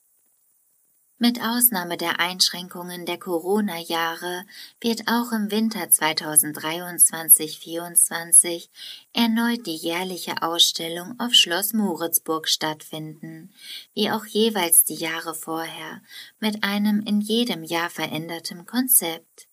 Mit 1.23 1.41
Ausnahme 1.41 1.97
der 1.97 2.19
Einschränkungen 2.19 3.07
der 3.07 3.17
Corona-Jahre 3.17 4.45
wird 4.81 5.07
auch 5.07 5.31
im 5.31 5.53
Winter 5.53 5.85
2023-24 5.85 8.67
erneut 9.13 9.65
die 9.67 9.77
jährliche 9.77 10.43
Ausstellung 10.43 11.15
auf 11.21 11.33
Schloss 11.33 11.75
Moritzburg 11.75 12.49
stattfinden, 12.49 13.55
wie 13.95 14.11
auch 14.11 14.27
jeweils 14.27 14.83
die 14.83 14.97
Jahre 14.97 15.37
vorher, 15.37 16.03
mit 16.41 16.65
einem 16.65 17.05
in 17.07 17.21
jedem 17.21 17.63
Jahr 17.63 17.89
verändertem 17.89 18.67
Konzept. 18.67 19.47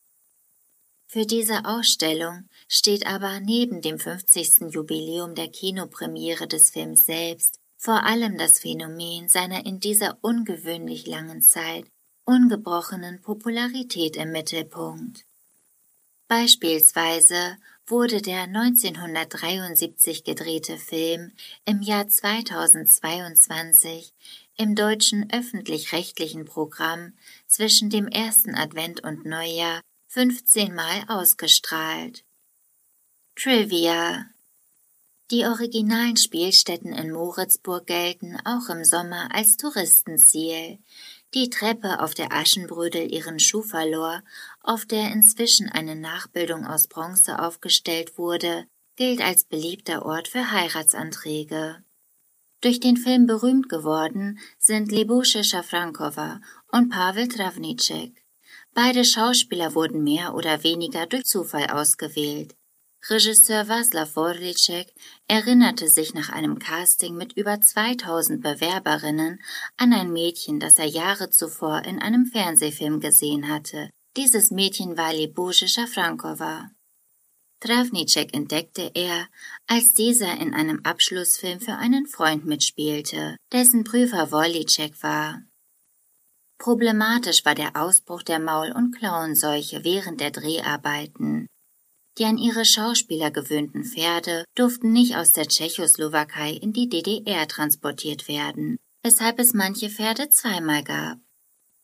Für 1.05 1.27
diese 1.27 1.65
Ausstellung 1.65 2.49
steht 2.67 3.05
aber 3.05 3.39
neben 3.41 3.83
dem 3.83 3.99
50. 3.99 4.73
Jubiläum 4.73 5.35
der 5.35 5.49
Kinopremiere 5.49 6.47
des 6.47 6.71
Films 6.71 7.05
selbst 7.05 7.58
vor 7.79 8.03
allem 8.03 8.37
das 8.37 8.59
Phänomen 8.59 9.27
seiner 9.29 9.65
in 9.65 9.79
dieser 9.79 10.19
ungewöhnlich 10.21 11.07
langen 11.07 11.41
Zeit 11.41 11.85
ungebrochenen 12.25 13.21
Popularität 13.21 14.17
im 14.17 14.33
Mittelpunkt. 14.33 15.23
Beispielsweise 16.27 17.55
wurde 17.87 18.21
der 18.21 18.41
1973 18.43 20.25
gedrehte 20.25 20.77
Film 20.77 21.31
im 21.65 21.81
Jahr 21.81 22.07
2022 22.07 24.13
im 24.57 24.75
deutschen 24.75 25.31
öffentlich-rechtlichen 25.31 26.45
Programm 26.45 27.13
zwischen 27.47 27.89
dem 27.89 28.07
ersten 28.07 28.53
Advent 28.55 29.03
und 29.03 29.25
Neujahr 29.25 29.81
15 30.09 30.75
Mal 30.75 31.03
ausgestrahlt. 31.07 32.23
Trivia 33.35 34.25
die 35.31 35.45
originalen 35.45 36.17
Spielstätten 36.17 36.91
in 36.91 37.11
Moritzburg 37.11 37.85
gelten 37.85 38.37
auch 38.45 38.69
im 38.69 38.83
Sommer 38.83 39.29
als 39.33 39.57
Touristenziel. 39.57 40.79
Die 41.35 41.51
Treppe, 41.51 42.01
auf 42.01 42.15
der 42.15 42.31
Aschenbrödel 42.31 43.13
ihren 43.13 43.39
Schuh 43.39 43.61
verlor, 43.61 44.23
auf 44.61 44.85
der 44.85 45.11
inzwischen 45.11 45.69
eine 45.69 45.95
Nachbildung 45.95 46.65
aus 46.65 46.87
Bronze 46.87 47.39
aufgestellt 47.39 48.17
wurde, 48.17 48.65
gilt 48.95 49.21
als 49.21 49.43
beliebter 49.43 50.03
Ort 50.05 50.27
für 50.27 50.51
Heiratsanträge. 50.51 51.83
Durch 52.61 52.79
den 52.79 52.97
Film 52.97 53.27
berühmt 53.27 53.69
geworden 53.69 54.39
sind 54.57 54.91
Lebusche 54.91 55.43
Schafrankova 55.43 56.41
und 56.71 56.89
Pavel 56.89 57.27
Travnicek. 57.27 58.25
Beide 58.73 59.05
Schauspieler 59.05 59.75
wurden 59.75 60.03
mehr 60.03 60.33
oder 60.33 60.63
weniger 60.63 61.05
durch 61.05 61.25
Zufall 61.25 61.67
ausgewählt. 61.67 62.55
Regisseur 63.07 63.65
Václav 63.69 64.17
Orlicek 64.17 64.93
erinnerte 65.27 65.87
sich 65.87 66.13
nach 66.13 66.29
einem 66.29 66.59
Casting 66.59 67.15
mit 67.15 67.33
über 67.33 67.61
2000 67.61 68.41
Bewerberinnen 68.41 69.41
an 69.77 69.93
ein 69.93 70.11
Mädchen, 70.11 70.59
das 70.59 70.77
er 70.77 70.85
Jahre 70.85 71.29
zuvor 71.29 71.83
in 71.85 71.99
einem 72.01 72.25
Fernsehfilm 72.25 72.99
gesehen 72.99 73.47
hatte. 73.47 73.89
Dieses 74.17 74.51
Mädchen 74.51 74.97
war 74.97 75.13
Libusche 75.13 75.67
Schafrankova. 75.67 76.71
Travnicek 77.61 78.33
entdeckte 78.33 78.91
er, 78.93 79.27
als 79.67 79.93
dieser 79.93 80.39
in 80.39 80.53
einem 80.53 80.81
Abschlussfilm 80.83 81.59
für 81.59 81.75
einen 81.75 82.05
Freund 82.05 82.45
mitspielte, 82.45 83.37
dessen 83.51 83.83
Prüfer 83.83 84.31
Wollicek 84.31 85.01
war. 85.03 85.41
Problematisch 86.57 87.45
war 87.45 87.55
der 87.55 87.75
Ausbruch 87.75 88.23
der 88.23 88.39
Maul- 88.39 88.73
und 88.73 88.91
Klauenseuche 88.91 89.83
während 89.83 90.19
der 90.19 90.31
Dreharbeiten. 90.31 91.47
Die 92.19 92.25
an 92.25 92.37
ihre 92.37 92.65
Schauspieler 92.65 93.31
gewöhnten 93.31 93.85
Pferde 93.85 94.43
durften 94.53 94.91
nicht 94.91 95.15
aus 95.15 95.31
der 95.31 95.47
Tschechoslowakei 95.47 96.51
in 96.51 96.73
die 96.73 96.89
DDR 96.89 97.47
transportiert 97.47 98.27
werden, 98.27 98.77
weshalb 99.03 99.39
es 99.39 99.53
manche 99.53 99.89
Pferde 99.89 100.27
zweimal 100.27 100.83
gab. 100.83 101.17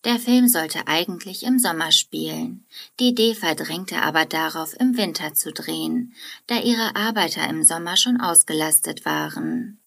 Der 0.04 0.20
Film 0.20 0.50
sollte 0.50 0.88
eigentlich 0.88 1.44
im 1.44 1.58
Sommer 1.58 1.92
spielen. 1.94 2.68
Die 3.00 3.16
DEFA 3.16 3.56
drängte 3.56 4.02
aber 4.02 4.26
darauf, 4.26 4.74
im 4.78 4.98
Winter 4.98 5.34
zu 5.34 5.54
drehen, 5.54 6.14
da 6.48 6.60
ihre 6.60 6.98
Arbeiter 6.98 7.50
im 7.50 7.64
Sommer 7.64 7.96
schon 7.96 8.20
ausgelastet 8.20 9.06
waren. 9.06 9.80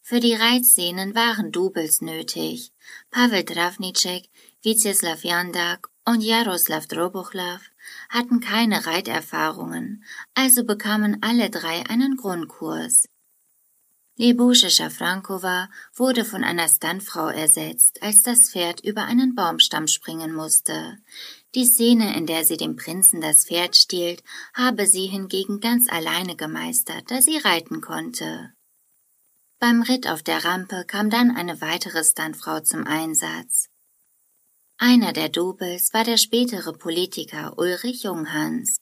Für 0.00 0.20
die 0.20 0.34
Reitszenen 0.34 1.14
waren 1.14 1.52
Doubles 1.52 2.00
nötig. 2.00 2.72
Pavel 3.10 3.44
Travnicek, 3.44 4.30
Vyacheslav 4.62 5.22
Jandak 5.22 5.90
und 6.06 6.22
Jaroslav 6.22 6.86
Drobuchlav 6.86 7.60
hatten 8.08 8.40
keine 8.40 8.86
Reiterfahrungen, 8.86 10.04
also 10.34 10.64
bekamen 10.64 11.22
alle 11.22 11.50
drei 11.50 11.84
einen 11.88 12.16
Grundkurs. 12.16 13.08
Lebusche 14.16 14.70
Schafrankova 14.70 15.68
wurde 15.92 16.24
von 16.24 16.44
einer 16.44 16.68
Stuntfrau 16.68 17.28
ersetzt, 17.28 18.00
als 18.00 18.22
das 18.22 18.50
Pferd 18.50 18.80
über 18.84 19.06
einen 19.06 19.34
Baumstamm 19.34 19.88
springen 19.88 20.32
musste. 20.32 20.98
Die 21.56 21.64
Szene, 21.64 22.16
in 22.16 22.26
der 22.26 22.44
sie 22.44 22.56
dem 22.56 22.76
Prinzen 22.76 23.20
das 23.20 23.46
Pferd 23.46 23.74
stiehlt, 23.74 24.22
habe 24.54 24.86
sie 24.86 25.06
hingegen 25.06 25.58
ganz 25.58 25.90
alleine 25.90 26.36
gemeistert, 26.36 27.10
da 27.10 27.20
sie 27.20 27.38
reiten 27.38 27.80
konnte. 27.80 28.52
Beim 29.58 29.82
Ritt 29.82 30.06
auf 30.06 30.22
der 30.22 30.44
Rampe 30.44 30.84
kam 30.86 31.10
dann 31.10 31.34
eine 31.34 31.60
weitere 31.60 32.04
Stuntfrau 32.04 32.60
zum 32.60 32.86
Einsatz. 32.86 33.68
Einer 34.76 35.12
der 35.12 35.28
Doubles 35.28 35.92
war 35.92 36.02
der 36.02 36.16
spätere 36.16 36.72
Politiker 36.72 37.56
Ulrich 37.58 38.02
Junghans. 38.02 38.78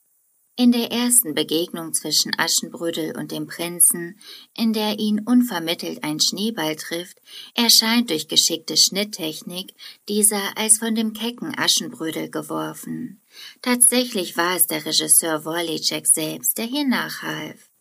In 0.57 0.73
der 0.73 0.91
ersten 0.91 1.35
Begegnung 1.35 1.93
zwischen 1.93 2.33
Aschenbrödel 2.39 3.17
und 3.17 3.31
dem 3.31 3.47
Prinzen, 3.47 4.19
in 4.57 4.73
der 4.73 4.99
ihn 4.99 5.21
unvermittelt 5.21 6.03
ein 6.03 6.19
Schneeball 6.19 6.77
trifft, 6.77 7.21
erscheint 7.55 8.11
durch 8.11 8.29
geschickte 8.29 8.77
Schnitttechnik 8.77 9.75
dieser 10.09 10.57
als 10.57 10.79
von 10.79 10.95
dem 10.95 11.13
kecken 11.13 11.55
Aschenbrödel 11.57 12.31
geworfen. 12.31 13.23
Tatsächlich 13.61 14.37
war 14.37 14.57
es 14.57 14.67
der 14.67 14.85
Regisseur 14.87 15.45
Wojciech 15.45 16.07
selbst, 16.07 16.57
der 16.57 16.67
hier 16.67 16.87
nachhalf. 16.87 17.72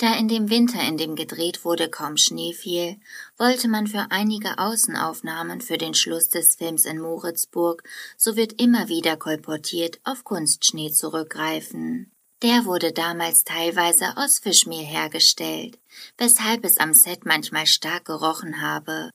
Da 0.00 0.14
in 0.14 0.28
dem 0.28 0.48
Winter, 0.48 0.80
in 0.80 0.96
dem 0.96 1.14
gedreht 1.14 1.62
wurde, 1.62 1.90
kaum 1.90 2.16
Schnee 2.16 2.54
fiel, 2.54 2.96
wollte 3.36 3.68
man 3.68 3.86
für 3.86 4.06
einige 4.08 4.56
Außenaufnahmen 4.56 5.60
für 5.60 5.76
den 5.76 5.92
Schluss 5.92 6.30
des 6.30 6.54
Films 6.54 6.86
in 6.86 6.98
Moritzburg, 6.98 7.82
so 8.16 8.34
wird 8.34 8.62
immer 8.62 8.88
wieder 8.88 9.18
kolportiert, 9.18 10.00
auf 10.04 10.24
Kunstschnee 10.24 10.90
zurückgreifen. 10.90 12.10
Der 12.42 12.64
wurde 12.64 12.92
damals 12.92 13.44
teilweise 13.44 14.16
aus 14.16 14.38
Fischmehl 14.38 14.86
hergestellt, 14.86 15.78
weshalb 16.16 16.64
es 16.64 16.78
am 16.78 16.94
Set 16.94 17.26
manchmal 17.26 17.66
stark 17.66 18.06
gerochen 18.06 18.62
habe. 18.62 19.10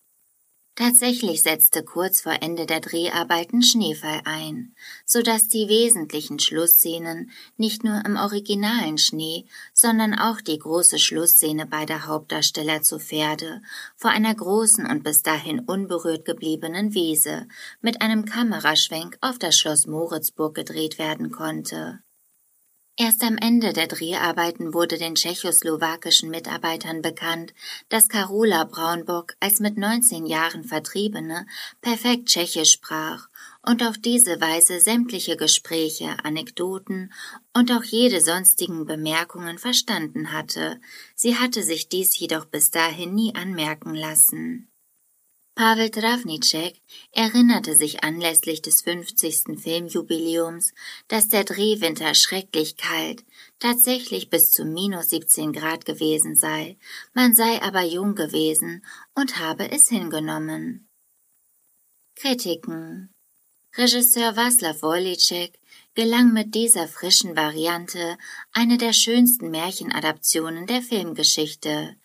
Tatsächlich 0.78 1.42
setzte 1.42 1.84
kurz 1.84 2.20
vor 2.20 2.34
Ende 2.42 2.66
der 2.66 2.82
Dreharbeiten 2.82 3.64
Schneefall 3.64 4.20
ein, 4.26 4.76
so 5.06 5.22
dass 5.22 5.48
die 5.48 5.70
wesentlichen 5.70 6.38
Schlussszenen 6.38 7.32
nicht 7.56 7.86
nur 7.86 8.04
im 8.06 8.18
originalen 8.18 8.98
Schnee, 8.98 9.46
sondern 9.74 10.14
auch 10.14 10.42
die 10.42 10.60
große 10.60 11.00
Schlussszene 11.00 11.66
beider 11.66 12.08
Hauptdarsteller 12.08 12.82
zu 12.82 13.00
Pferde 13.00 13.62
vor 13.96 14.12
einer 14.12 14.36
großen 14.36 14.86
und 14.86 15.06
bis 15.06 15.24
dahin 15.24 15.62
unberührt 15.62 16.26
gebliebenen 16.26 16.94
Wiese 16.94 17.48
mit 17.80 18.02
einem 18.02 18.26
Kameraschwenk 18.26 19.18
auf 19.22 19.40
das 19.40 19.58
Schloss 19.58 19.88
Moritzburg 19.88 20.56
gedreht 20.56 21.00
werden 21.00 21.32
konnte. 21.32 22.02
Erst 22.98 23.24
am 23.24 23.38
Ende 23.38 23.74
der 23.74 23.88
Dreharbeiten 23.88 24.74
wurde 24.74 24.98
den 24.98 25.16
tschechoslowakischen 25.16 26.30
Mitarbeitern 26.30 27.02
bekannt, 27.02 27.54
dass 27.90 28.08
Carola 28.08 28.64
Braunbock 28.64 29.36
als 29.42 29.60
mit 29.60 29.78
19 29.78 30.26
Jahren 30.26 30.64
Vertriebene 30.64 31.46
perfekt 31.82 32.30
Tschechisch 32.30 32.72
sprach 32.72 33.28
und 33.62 33.84
auf 33.84 33.98
diese 33.98 34.40
Weise 34.40 34.80
sämtliche 34.80 35.36
Gespräche, 35.36 36.16
Anekdoten 36.24 37.12
und 37.54 37.70
auch 37.70 37.84
jede 37.84 38.22
sonstigen 38.22 38.86
Bemerkungen 38.86 39.58
verstanden 39.58 40.32
hatte. 40.32 40.80
Sie 41.16 41.36
hatte 41.36 41.64
sich 41.64 41.90
dies 41.90 42.18
jedoch 42.18 42.46
bis 42.46 42.72
dahin 42.72 43.14
nie 43.14 43.36
anmerken 43.36 43.94
lassen. 43.94 44.70
Pavel 45.56 45.90
Travnicek 45.90 46.82
erinnerte 47.14 47.76
sich 47.76 48.04
anlässlich 48.04 48.62
des 48.62 48.82
50. 48.82 49.58
Filmjubiläums, 49.58 50.74
dass 51.08 51.30
der 51.30 51.46
Drehwinter 51.46 52.14
schrecklich 52.14 52.76
kalt, 52.76 53.24
tatsächlich 53.60 54.30
bis 54.30 54.52
zu 54.52 54.66
minus 54.66 55.12
17 55.12 55.54
Grad 55.54 55.86
gewesen 55.86 56.36
sei, 56.36 56.76
man 57.14 57.34
sei 57.34 57.62
aber 57.62 57.84
jung 57.84 58.16
gewesen 58.16 58.86
und 59.14 59.40
habe 59.40 59.72
es 59.72 59.88
hingenommen. 59.88 60.90
Kritiken 62.16 63.10
Regisseur 63.78 64.36
Václav 64.36 64.82
Wojcicek 64.82 65.58
gelang 65.96 66.34
mit 66.34 66.54
dieser 66.54 66.88
frischen 66.90 67.38
Variante 67.38 68.18
eine 68.52 68.78
der 68.78 68.92
schönsten 68.92 69.50
Märchenadaptionen 69.50 70.68
der 70.68 70.82
Filmgeschichte. 70.82 71.96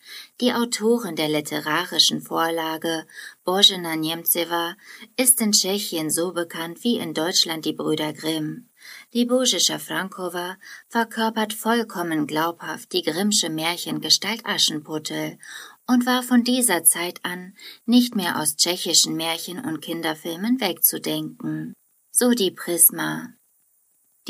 Die 0.41 0.53
Autorin 0.53 1.17
der 1.17 1.29
literarischen 1.29 2.23
Vorlage, 2.23 3.05
Božena 3.45 3.95
Němcová, 3.97 4.77
ist 5.17 5.41
in 5.41 5.51
Tschechien 5.53 6.09
so 6.09 6.33
bekannt 6.33 6.85
wie 6.85 6.99
in 6.99 7.15
Deutschland 7.15 7.65
die 7.65 7.73
Brüder 7.73 8.13
Grimm. 8.13 8.69
Die 9.13 9.27
Božischa 9.27 9.79
Frankova 9.79 10.57
verkörpert 10.89 11.53
vollkommen 11.53 12.29
glaubhaft 12.29 12.93
die 12.93 13.03
Grimmsche 13.03 13.51
Märchengestalt 13.51 14.47
Aschenputtel 14.47 15.39
und 15.87 16.07
war 16.07 16.23
von 16.23 16.45
dieser 16.45 16.85
Zeit 16.85 17.19
an 17.25 17.55
nicht 17.87 18.15
mehr 18.15 18.41
aus 18.41 18.55
tschechischen 18.55 19.17
Märchen 19.17 19.59
und 19.59 19.83
Kinderfilmen 19.83 20.61
wegzudenken. 20.61 21.75
So 22.13 22.31
die 22.31 22.53
Prisma. 22.53 23.35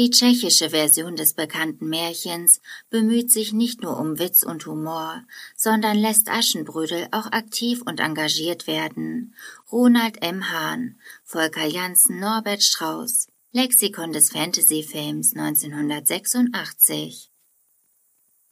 Die 0.01 0.09
tschechische 0.09 0.71
Version 0.71 1.15
des 1.15 1.35
bekannten 1.35 1.91
Märchens 1.91 2.63
bemüht 2.89 3.31
sich 3.31 3.53
nicht 3.53 3.83
nur 3.83 3.99
um 3.99 4.19
Witz 4.19 4.43
und 4.43 4.65
Humor, 4.65 5.23
sondern 5.55 5.99
lässt 5.99 6.31
Aschenbrödel 6.31 7.09
auch 7.11 7.27
aktiv 7.33 7.83
und 7.85 8.01
engagiert 8.01 8.67
werden. 8.67 9.35
Ronald 9.71 10.23
M. 10.23 10.51
Hahn, 10.51 10.99
Volker 11.23 11.67
Janssen, 11.67 12.19
Norbert 12.19 12.63
Strauß, 12.63 13.27
Lexikon 13.53 14.15
des 14.15 14.31
Fantasyfilms 14.31 15.37
1986. 15.37 17.31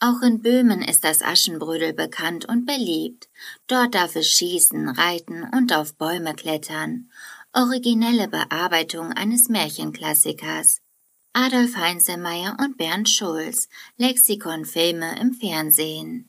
Auch 0.00 0.20
in 0.20 0.42
Böhmen 0.42 0.82
ist 0.82 1.02
das 1.02 1.22
Aschenbrödel 1.22 1.94
bekannt 1.94 2.44
und 2.44 2.66
beliebt. 2.66 3.30
Dort 3.68 3.94
darf 3.94 4.16
es 4.16 4.28
schießen, 4.28 4.86
reiten 4.90 5.48
und 5.56 5.72
auf 5.72 5.94
Bäume 5.94 6.34
klettern. 6.34 7.10
Originelle 7.54 8.28
Bearbeitung 8.28 9.14
eines 9.14 9.48
Märchenklassikers. 9.48 10.82
Adolf 11.32 11.76
Heinzelmeier 11.76 12.56
und 12.60 12.78
Bernd 12.78 13.08
Schulz, 13.08 13.68
Lexikon 13.96 14.64
Filme 14.64 15.20
im 15.20 15.34
Fernsehen. 15.34 16.28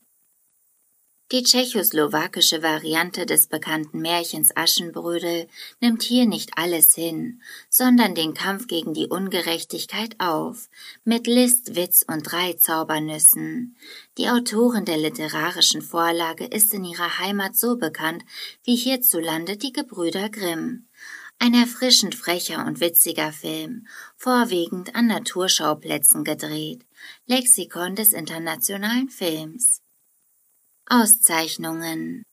Die 1.32 1.44
tschechoslowakische 1.44 2.60
Variante 2.60 3.24
des 3.24 3.46
bekannten 3.46 4.00
Märchens 4.00 4.50
Aschenbrödel 4.56 5.46
nimmt 5.80 6.02
hier 6.02 6.26
nicht 6.26 6.50
alles 6.56 6.96
hin, 6.96 7.40
sondern 7.68 8.16
den 8.16 8.34
Kampf 8.34 8.66
gegen 8.66 8.94
die 8.94 9.06
Ungerechtigkeit 9.06 10.16
auf, 10.18 10.68
mit 11.04 11.28
List, 11.28 11.76
Witz 11.76 12.04
und 12.06 12.24
drei 12.24 12.54
Zaubernüssen. 12.54 13.76
Die 14.18 14.28
Autorin 14.28 14.84
der 14.84 14.98
literarischen 14.98 15.82
Vorlage 15.82 16.46
ist 16.46 16.74
in 16.74 16.84
ihrer 16.84 17.20
Heimat 17.20 17.54
so 17.54 17.76
bekannt 17.76 18.24
wie 18.64 18.74
hierzulande 18.74 19.56
die 19.56 19.72
Gebrüder 19.72 20.30
Grimm. 20.30 20.88
Ein 21.42 21.54
erfrischend 21.54 22.14
frecher 22.14 22.66
und 22.66 22.80
witziger 22.80 23.32
Film, 23.32 23.86
vorwiegend 24.14 24.94
an 24.94 25.06
Naturschauplätzen 25.06 26.22
gedreht. 26.22 26.84
Lexikon 27.24 27.94
des 27.94 28.12
internationalen 28.12 29.08
Films. 29.08 29.80
Auszeichnungen 30.84 32.24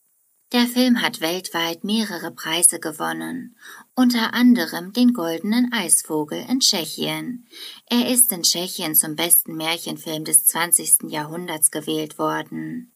Der 0.52 0.66
Film 0.66 1.00
hat 1.00 1.22
weltweit 1.22 1.84
mehrere 1.84 2.32
Preise 2.32 2.80
gewonnen, 2.80 3.56
unter 3.94 4.34
anderem 4.34 4.92
den 4.92 5.14
Goldenen 5.14 5.72
Eisvogel 5.72 6.44
in 6.46 6.60
Tschechien. 6.60 7.48
Er 7.86 8.10
ist 8.12 8.30
in 8.30 8.42
Tschechien 8.42 8.94
zum 8.94 9.16
besten 9.16 9.56
Märchenfilm 9.56 10.24
des 10.24 10.44
20. 10.44 11.04
Jahrhunderts 11.10 11.70
gewählt 11.70 12.18
worden. 12.18 12.92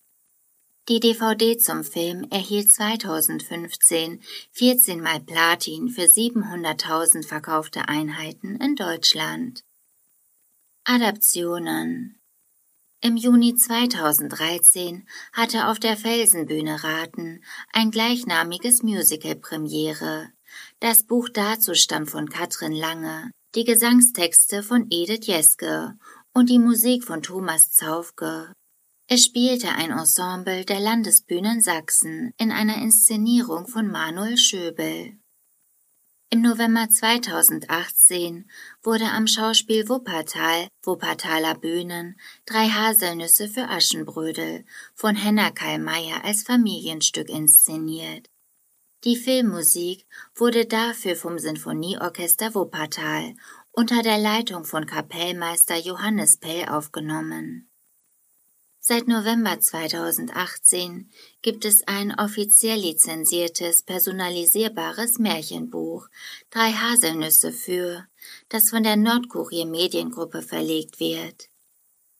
Die 0.88 0.98
DVD 0.98 1.56
zum 1.58 1.84
Film 1.84 2.26
erhielt 2.30 2.68
2015 2.68 4.20
14 4.50 5.00
mal 5.00 5.20
Platin 5.20 5.88
für 5.88 6.02
700.000 6.02 7.24
verkaufte 7.24 7.88
Einheiten 7.88 8.56
in 8.56 8.74
Deutschland. 8.74 9.62
Adaptionen 10.82 12.18
Im 13.00 13.16
Juni 13.16 13.54
2013 13.54 15.06
hatte 15.32 15.68
auf 15.68 15.78
der 15.78 15.96
Felsenbühne 15.96 16.82
Raten 16.82 17.44
ein 17.72 17.92
gleichnamiges 17.92 18.82
Musical 18.82 19.36
Premiere. 19.36 20.30
Das 20.80 21.04
Buch 21.04 21.28
dazu 21.28 21.74
stammt 21.74 22.10
von 22.10 22.28
Katrin 22.28 22.72
Lange, 22.72 23.30
die 23.54 23.62
Gesangstexte 23.62 24.64
von 24.64 24.88
Edith 24.90 25.28
Jeske 25.28 25.96
und 26.32 26.50
die 26.50 26.58
Musik 26.58 27.04
von 27.04 27.22
Thomas 27.22 27.70
Zaufke. 27.70 28.52
Es 29.14 29.26
spielte 29.26 29.68
ein 29.68 29.90
Ensemble 29.90 30.64
der 30.64 30.80
Landesbühnen 30.80 31.60
Sachsen 31.60 32.32
in 32.38 32.50
einer 32.50 32.76
Inszenierung 32.76 33.66
von 33.66 33.86
Manuel 33.88 34.38
Schöbel. 34.38 35.18
Im 36.30 36.40
November 36.40 36.88
2018 36.88 38.50
wurde 38.82 39.04
am 39.04 39.26
Schauspiel 39.26 39.86
Wuppertal, 39.90 40.66
Wuppertaler 40.82 41.56
Bühnen, 41.56 42.18
Drei 42.46 42.68
Haselnüsse 42.68 43.48
für 43.48 43.68
Aschenbrödel 43.68 44.64
von 44.94 45.14
Henna 45.14 45.50
Kallmeier 45.50 46.24
als 46.24 46.42
Familienstück 46.44 47.28
inszeniert. 47.28 48.30
Die 49.04 49.16
Filmmusik 49.16 50.06
wurde 50.34 50.64
dafür 50.64 51.16
vom 51.16 51.38
Sinfonieorchester 51.38 52.54
Wuppertal 52.54 53.34
unter 53.72 54.02
der 54.02 54.16
Leitung 54.16 54.64
von 54.64 54.86
Kapellmeister 54.86 55.76
Johannes 55.76 56.38
Pell 56.38 56.66
aufgenommen. 56.70 57.68
Seit 58.84 59.06
November 59.06 59.60
2018 59.60 61.08
gibt 61.40 61.64
es 61.64 61.86
ein 61.86 62.18
offiziell 62.18 62.80
lizenziertes, 62.80 63.84
personalisierbares 63.84 65.20
Märchenbuch 65.20 66.08
Drei 66.50 66.72
Haselnüsse 66.72 67.52
für, 67.52 68.08
das 68.48 68.70
von 68.70 68.82
der 68.82 68.96
Nordkurier 68.96 69.66
Mediengruppe 69.66 70.42
verlegt 70.42 70.98
wird. 70.98 71.48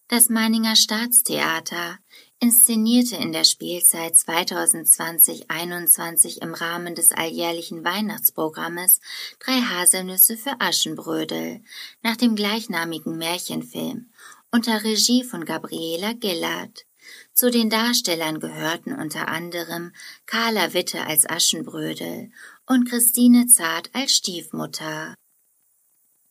Das 0.07 0.29
Meininger 0.29 0.77
Staatstheater 0.77 1.99
inszenierte 2.39 3.17
in 3.17 3.33
der 3.33 3.43
Spielzeit 3.43 4.15
2020-21 4.15 6.43
im 6.43 6.55
Rahmen 6.55 6.95
des 6.95 7.11
alljährlichen 7.11 7.85
Weihnachtsprogrammes 7.85 9.01
Drei 9.41 9.63
Haselnüsse 9.63 10.37
für 10.37 10.61
Aschenbrödel 10.61 11.65
nach 12.03 12.17
dem 12.17 12.37
gleichnamigen 12.37 13.19
Märchenfilm 13.19 14.11
unter 14.53 14.85
Regie 14.85 15.25
von 15.25 15.45
Gabriela 15.45 16.13
Gillard. 16.13 16.85
Zu 17.33 17.51
den 17.51 17.71
Darstellern 17.71 18.39
gehörten 18.39 18.93
unter 18.93 19.29
anderem 19.29 19.93
Carla 20.27 20.75
Witte 20.75 21.05
als 21.07 21.29
Aschenbrödel 21.29 22.31
und 22.67 22.89
Christine 22.89 23.47
Zart 23.47 23.91
als 23.95 24.13
Stiefmutter. 24.13 25.15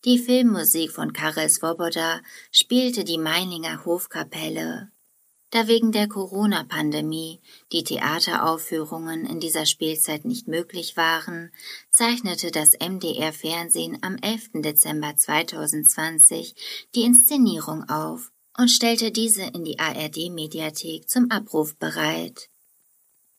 Die 0.06 0.20
Filmmusik 0.20 0.92
von 0.92 1.14
Karel 1.14 1.50
Svoboda 1.50 2.22
spielte 2.52 3.04
die 3.04 3.18
Meininger 3.18 3.86
Hofkapelle. 3.86 4.92
Da 5.52 5.68
wegen 5.68 5.92
der 5.92 6.08
Corona-Pandemie 6.08 7.42
die 7.74 7.84
Theateraufführungen 7.84 9.26
in 9.26 9.42
dieser 9.42 9.66
Spielzeit 9.66 10.24
nicht 10.24 10.48
möglich 10.48 10.96
waren, 10.96 11.52
zeichnete 11.90 12.52
das 12.52 12.72
MDR 12.80 13.34
Fernsehen 13.34 13.98
am 14.02 14.16
11. 14.16 14.62
Dezember 14.64 15.14
2020 15.14 16.56
die 16.96 17.04
Inszenierung 17.04 17.90
auf 17.90 18.32
und 18.58 18.70
stellte 18.70 19.12
diese 19.12 19.44
in 19.44 19.66
die 19.66 19.78
ARD 19.78 20.32
Mediathek 20.32 21.10
zum 21.10 21.30
Abruf 21.30 21.76
bereit. 21.76 22.48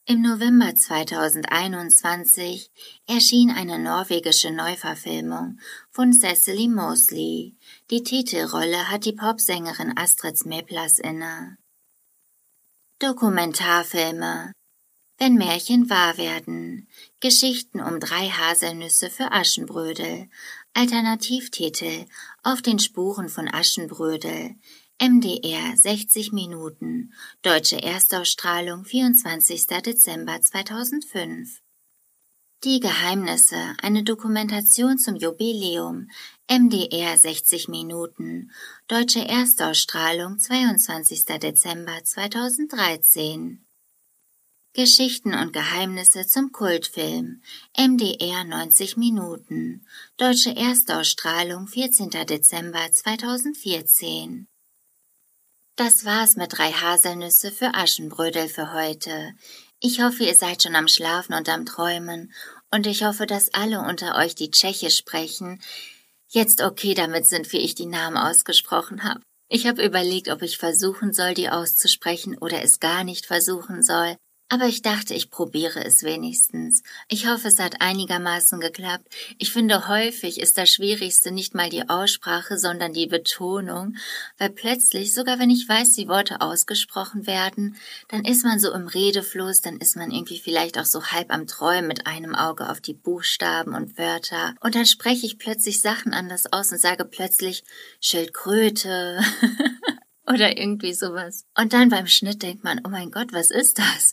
Im 0.05 0.20
November 0.20 0.75
2021 0.75 2.70
erschien 3.07 3.51
eine 3.51 3.79
norwegische 3.79 4.51
Neuverfilmung 4.51 5.61
von 5.90 6.12
Cecily 6.12 6.68
Mosley. 6.68 7.57
Die 7.90 8.03
Titelrolle 8.03 8.90
hat 8.90 9.07
die 9.07 9.12
Popsängerin 9.12 9.96
Astrid 9.96 10.37
Smeplas 10.37 10.98
inne. 10.98 11.57
Dokumentarfilme 13.03 14.53
Wenn 15.19 15.35
Märchen 15.35 15.91
wahr 15.91 16.19
werden. 16.19 16.87
Geschichten 17.19 17.81
um 17.81 17.99
drei 17.99 18.29
Haselnüsse 18.29 19.11
für 19.11 19.33
Aschenbrödel. 19.33 20.29
Alternativtitel 20.73 22.07
Auf 22.45 22.62
den 22.62 22.79
Spuren 22.79 23.29
von 23.29 23.49
Aschenbrödel. 23.49 24.55
MDR 25.01 25.77
60 25.77 26.31
Minuten. 26.31 27.12
Deutsche 27.43 27.83
Erstausstrahlung 27.83 28.85
24. 28.85 29.67
Dezember 29.67 30.41
2005. 30.41 31.62
Die 32.64 32.79
Geheimnisse, 32.79 33.75
eine 33.83 34.05
Dokumentation 34.05 34.96
zum 34.96 35.16
Jubiläum. 35.16 36.09
MDR 36.48 37.18
60 37.18 37.66
Minuten. 37.66 38.53
Deutsche 38.87 39.27
Erstausstrahlung 39.27 40.38
22. 40.38 41.25
Dezember 41.25 42.05
2013. 42.05 43.66
Geschichten 44.75 45.35
und 45.35 45.53
Geheimnisse 45.53 46.25
zum 46.29 46.53
Kultfilm. 46.53 47.42
MDR 47.77 48.44
90 48.44 48.96
Minuten. 48.96 49.85
Deutsche 50.16 50.55
Erstausstrahlung 50.55 51.66
14. 51.66 52.11
Dezember 52.11 52.92
2014. 52.92 54.46
Das 55.75 56.05
war's 56.05 56.37
mit 56.37 56.57
drei 56.57 56.70
Haselnüsse 56.70 57.51
für 57.51 57.75
Aschenbrödel 57.75 58.48
für 58.48 58.72
heute. 58.72 59.35
Ich 59.85 60.01
hoffe, 60.01 60.23
ihr 60.23 60.37
seid 60.37 60.62
schon 60.62 60.77
am 60.77 60.87
Schlafen 60.87 61.35
und 61.35 61.49
am 61.49 61.66
Träumen 61.66 62.33
und 62.71 62.87
ich 62.87 63.03
hoffe, 63.03 63.27
dass 63.27 63.53
alle 63.53 63.81
unter 63.81 64.14
euch, 64.14 64.37
die 64.37 64.53
Tschechisch 64.53 64.97
sprechen, 64.97 65.61
jetzt 66.29 66.62
okay 66.62 66.95
damit 66.95 67.27
sind, 67.27 67.53
wie 67.53 67.59
ich 67.59 67.75
die 67.75 67.87
Namen 67.87 68.16
ausgesprochen 68.16 69.03
habe. 69.03 69.21
Ich 69.49 69.66
habe 69.66 69.85
überlegt, 69.85 70.29
ob 70.29 70.42
ich 70.42 70.57
versuchen 70.57 71.12
soll, 71.12 71.35
die 71.35 71.49
auszusprechen 71.49 72.38
oder 72.38 72.62
es 72.62 72.79
gar 72.79 73.03
nicht 73.03 73.27
versuchen 73.27 73.83
soll, 73.83 74.16
aber 74.53 74.67
ich 74.67 74.83
dachte, 74.83 75.15
ich 75.15 75.31
probiere 75.31 75.83
es 75.83 76.03
wenigstens. 76.03 76.83
Ich 77.09 77.27
hoffe, 77.27 77.49
es 77.49 77.59
hat 77.59 77.81
einigermaßen 77.81 78.61
geklappt. 78.61 79.07
Ich 79.38 79.51
finde, 79.51 79.88
häufig 79.88 80.38
ist 80.38 80.59
das 80.59 80.69
Schwierigste 80.69 81.31
nicht 81.31 81.55
mal 81.55 81.71
die 81.71 81.88
Aussprache, 81.88 82.59
sondern 82.59 82.93
die 82.93 83.07
Betonung, 83.07 83.97
weil 84.37 84.51
plötzlich, 84.51 85.15
sogar 85.15 85.38
wenn 85.38 85.49
ich 85.49 85.67
weiß, 85.67 85.97
wie 85.97 86.07
Worte 86.07 86.43
ausgesprochen 86.43 87.27
werden, 87.27 87.77
dann 88.09 88.27
ist 88.27 88.45
man 88.45 88.59
so 88.59 88.75
im 88.75 88.88
Redefluss, 88.88 89.62
dann 89.62 89.79
ist 89.79 89.97
man 89.97 90.11
irgendwie 90.11 90.38
vielleicht 90.38 90.77
auch 90.77 90.85
so 90.85 91.03
halb 91.03 91.33
am 91.33 91.47
Träumen 91.47 91.88
mit 91.88 92.07
einem 92.07 92.35
Auge 92.35 92.69
auf 92.69 92.83
die 92.83 92.93
Buchstaben 92.93 93.75
und 93.75 93.97
Wörter 93.97 94.55
und 94.61 94.75
dann 94.75 94.85
spreche 94.85 95.25
ich 95.25 95.38
plötzlich 95.38 95.81
Sachen 95.81 96.12
anders 96.12 96.53
aus 96.53 96.71
und 96.73 96.79
sage 96.79 97.07
plötzlich 97.07 97.65
Schildkröte. 98.03 99.19
oder 100.27 100.57
irgendwie 100.57 100.95
sowas. 100.95 101.47
Und 101.57 101.73
dann 101.73 101.88
beim 101.88 102.07
Schnitt 102.07 102.43
denkt 102.43 102.65
man, 102.65 102.81
oh 102.85 102.88
mein 102.88 103.11
Gott, 103.11 103.33
was 103.33 103.51
ist 103.51 103.79
das? 103.79 104.12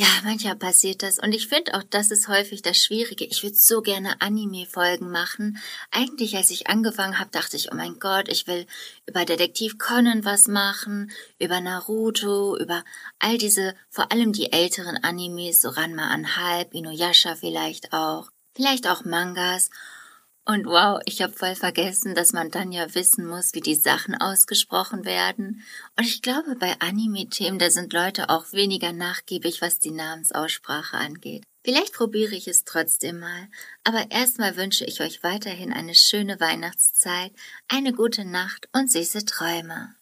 Ja, 0.00 0.06
manchmal 0.22 0.54
passiert 0.54 1.02
das. 1.02 1.18
Und 1.18 1.32
ich 1.32 1.48
finde 1.48 1.74
auch, 1.74 1.82
das 1.82 2.12
ist 2.12 2.28
häufig 2.28 2.62
das 2.62 2.78
Schwierige. 2.78 3.24
Ich 3.24 3.42
würde 3.42 3.56
so 3.56 3.82
gerne 3.82 4.20
Anime-Folgen 4.20 5.10
machen. 5.10 5.58
Eigentlich, 5.90 6.36
als 6.36 6.50
ich 6.50 6.68
angefangen 6.68 7.18
habe, 7.18 7.32
dachte 7.32 7.56
ich, 7.56 7.72
oh 7.72 7.74
mein 7.74 7.98
Gott, 7.98 8.28
ich 8.28 8.46
will 8.46 8.64
über 9.06 9.24
Detektiv 9.24 9.76
Conan 9.76 10.24
was 10.24 10.46
machen, 10.46 11.10
über 11.40 11.60
Naruto, 11.60 12.56
über 12.56 12.84
all 13.18 13.38
diese, 13.38 13.74
vor 13.90 14.12
allem 14.12 14.32
die 14.32 14.52
älteren 14.52 15.02
Animes, 15.02 15.62
so 15.62 15.68
Ranma 15.70 16.06
an 16.10 16.36
Halb, 16.36 16.74
Inuyasha 16.74 17.34
vielleicht 17.34 17.92
auch, 17.92 18.30
vielleicht 18.54 18.86
auch 18.86 19.04
Mangas. 19.04 19.68
Und 20.50 20.64
wow, 20.64 20.98
ich 21.04 21.20
habe 21.20 21.34
voll 21.34 21.54
vergessen, 21.54 22.14
dass 22.14 22.32
man 22.32 22.50
dann 22.50 22.72
ja 22.72 22.94
wissen 22.94 23.26
muss, 23.26 23.52
wie 23.52 23.60
die 23.60 23.74
Sachen 23.74 24.14
ausgesprochen 24.14 25.04
werden. 25.04 25.62
Und 25.98 26.06
ich 26.06 26.22
glaube, 26.22 26.56
bei 26.56 26.74
Anime-Themen, 26.80 27.58
da 27.58 27.68
sind 27.68 27.92
Leute 27.92 28.30
auch 28.30 28.50
weniger 28.52 28.94
nachgiebig, 28.94 29.60
was 29.60 29.78
die 29.78 29.90
Namensaussprache 29.90 30.96
angeht. 30.96 31.44
Vielleicht 31.62 31.92
probiere 31.92 32.34
ich 32.34 32.48
es 32.48 32.64
trotzdem 32.64 33.20
mal. 33.20 33.48
Aber 33.84 34.10
erstmal 34.10 34.56
wünsche 34.56 34.86
ich 34.86 35.02
euch 35.02 35.22
weiterhin 35.22 35.70
eine 35.70 35.94
schöne 35.94 36.40
Weihnachtszeit, 36.40 37.32
eine 37.68 37.92
gute 37.92 38.24
Nacht 38.24 38.70
und 38.72 38.90
süße 38.90 39.26
Träume. 39.26 39.97